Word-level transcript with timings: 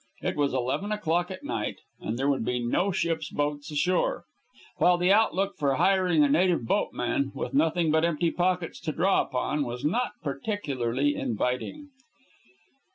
It 0.23 0.35
was 0.35 0.51
eleven 0.55 0.91
o'clock 0.91 1.29
at 1.29 1.43
night, 1.43 1.75
and 1.99 2.17
there 2.17 2.27
would 2.27 2.43
be 2.43 2.59
no 2.59 2.91
ship's 2.91 3.29
boats 3.29 3.69
ashore, 3.69 4.25
while 4.77 4.97
the 4.97 5.13
outlook 5.13 5.55
for 5.59 5.75
hiring 5.75 6.23
a 6.23 6.27
native 6.27 6.65
boatman, 6.65 7.31
with 7.35 7.53
nothing 7.53 7.91
but 7.91 8.03
empty 8.03 8.31
pockets 8.31 8.79
to 8.79 8.93
draw 8.93 9.21
upon, 9.21 9.63
was 9.63 9.85
not 9.85 10.13
particularly 10.23 11.13
inviting. 11.15 11.89